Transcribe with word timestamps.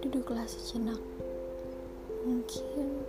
Duduklah 0.00 0.48
sejenak. 0.48 0.96
Mungkin 2.24 3.04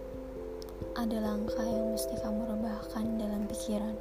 ada 0.92 1.24
langkah 1.24 1.64
yang 1.64 1.96
mesti 1.96 2.20
kamu 2.20 2.52
rebahkan 2.52 3.16
dalam 3.16 3.48
pikiran. 3.48 3.96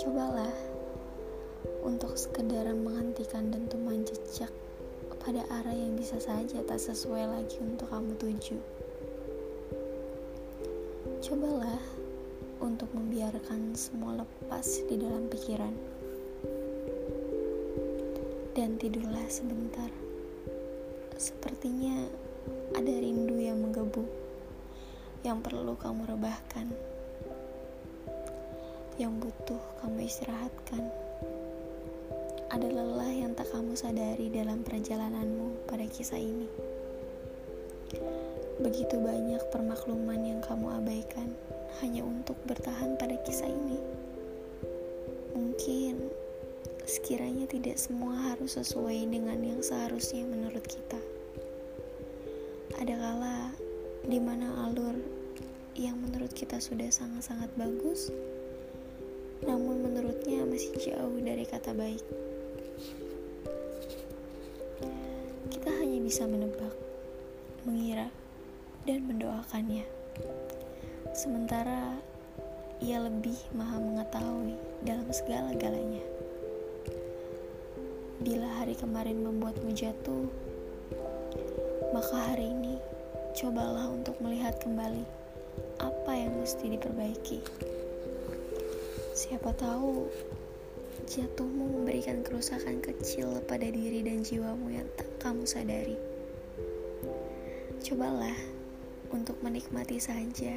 Cobalah 0.00 0.56
untuk 1.84 2.16
sekedar 2.16 2.72
menghentikan 2.72 3.52
dentuman 3.52 4.00
jejak 4.08 4.48
pada 5.20 5.44
arah 5.60 5.76
yang 5.76 5.92
bisa 5.92 6.16
saja 6.16 6.64
tak 6.64 6.80
sesuai 6.80 7.28
lagi 7.28 7.60
untuk 7.60 7.84
kamu 7.92 8.16
tuju. 8.16 8.56
Cobalah 11.20 11.99
untuk 12.60 12.92
membiarkan 12.92 13.72
semua 13.72 14.20
lepas 14.20 14.84
di 14.84 15.00
dalam 15.00 15.26
pikiran. 15.32 15.74
Dan 18.52 18.76
tidurlah 18.76 19.24
sebentar. 19.32 19.88
Sepertinya 21.16 22.04
ada 22.76 22.92
rindu 22.92 23.40
yang 23.40 23.60
menggebu 23.64 24.04
yang 25.20 25.44
perlu 25.44 25.76
kamu 25.76 26.08
rebahkan. 26.16 26.68
Yang 28.96 29.12
butuh 29.24 29.62
kamu 29.80 30.08
istirahatkan. 30.08 30.84
Ada 32.52 32.68
lelah 32.68 33.12
yang 33.12 33.32
tak 33.36 33.52
kamu 33.52 33.76
sadari 33.76 34.28
dalam 34.32 34.64
perjalananmu 34.64 35.68
pada 35.68 35.84
kisah 35.88 36.20
ini. 36.20 36.48
Begitu 38.60 39.00
banyak 39.00 39.40
permakluman 39.48 40.20
yang 40.20 40.40
kamu 40.44 40.68
abaikan 40.80 41.32
hanya 41.78 42.02
untuk 42.02 42.34
bertahan 42.44 42.98
pada 42.98 43.14
kisah 43.22 43.46
ini. 43.46 43.78
Mungkin 45.38 46.10
sekiranya 46.84 47.46
tidak 47.46 47.78
semua 47.78 48.34
harus 48.34 48.58
sesuai 48.58 49.06
dengan 49.06 49.38
yang 49.38 49.62
seharusnya 49.62 50.26
menurut 50.26 50.66
kita. 50.66 50.98
Ada 52.82 52.94
kala 52.98 53.54
di 54.02 54.18
mana 54.18 54.66
alur 54.66 54.98
yang 55.78 55.96
menurut 56.02 56.34
kita 56.34 56.58
sudah 56.58 56.90
sangat-sangat 56.90 57.48
bagus, 57.54 58.10
namun 59.46 59.86
menurutnya 59.86 60.44
masih 60.44 60.74
jauh 60.76 61.16
dari 61.22 61.46
kata 61.46 61.72
baik. 61.72 62.04
Kita 65.52 65.70
hanya 65.78 65.98
bisa 66.02 66.26
menebak, 66.26 66.74
mengira, 67.68 68.08
dan 68.88 69.04
mendoakannya. 69.06 69.84
Sementara 71.10 71.98
ia 72.78 73.02
lebih 73.02 73.34
maha 73.50 73.82
mengetahui 73.82 74.54
dalam 74.86 75.10
segala-galanya. 75.10 76.06
Bila 78.22 78.46
hari 78.62 78.78
kemarin 78.78 79.18
membuatmu 79.26 79.74
jatuh, 79.74 80.30
maka 81.90 82.14
hari 82.30 82.54
ini 82.54 82.78
cobalah 83.34 83.90
untuk 83.90 84.14
melihat 84.22 84.54
kembali 84.62 85.02
apa 85.82 86.12
yang 86.14 86.30
mesti 86.38 86.78
diperbaiki. 86.78 87.42
Siapa 89.10 89.50
tahu 89.58 90.06
jatuhmu 91.10 91.74
memberikan 91.74 92.22
kerusakan 92.22 92.78
kecil 92.78 93.42
pada 93.50 93.66
diri 93.66 94.06
dan 94.06 94.22
jiwamu 94.22 94.78
yang 94.78 94.86
tak 94.94 95.10
kamu 95.18 95.42
sadari. 95.42 95.98
Cobalah 97.82 98.38
untuk 99.10 99.42
menikmati 99.42 99.98
saja 99.98 100.54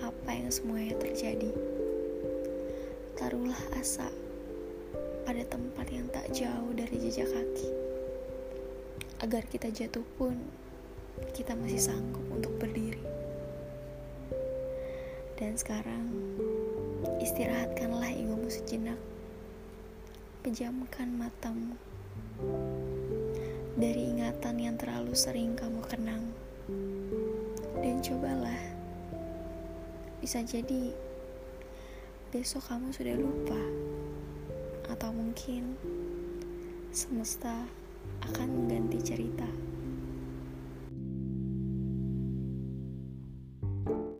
apa 0.00 0.30
yang 0.32 0.50
semuanya 0.52 0.94
terjadi. 0.98 1.50
Taruhlah 3.18 3.60
asa 3.76 4.08
pada 5.26 5.44
tempat 5.46 5.86
yang 5.92 6.06
tak 6.10 6.26
jauh 6.34 6.72
dari 6.74 6.96
jejak 6.98 7.30
kaki. 7.30 7.70
Agar 9.20 9.44
kita 9.46 9.68
jatuh 9.68 10.06
pun, 10.16 10.34
kita 11.36 11.52
masih 11.54 11.92
sanggup 11.92 12.24
untuk 12.32 12.56
berdiri. 12.56 13.04
Dan 15.36 15.56
sekarang, 15.56 16.08
istirahatkanlah 17.20 18.12
egomu 18.12 18.48
sejenak. 18.48 18.98
Pejamkan 20.40 21.12
matamu 21.16 21.76
dari 23.76 24.12
ingatan 24.12 24.56
yang 24.60 24.76
terlalu 24.80 25.12
sering 25.16 25.56
kamu 25.56 25.80
kenang. 25.84 26.24
Dan 27.80 28.04
cobalah, 28.04 28.60
bisa 30.22 30.38
jadi 30.46 30.94
besok 32.30 32.62
kamu 32.70 32.94
sudah 32.94 33.18
lupa 33.18 33.58
atau 34.86 35.10
mungkin 35.10 35.74
semesta 36.94 37.66
akan 38.22 38.46
mengganti 38.46 39.02
cerita. 39.02 39.49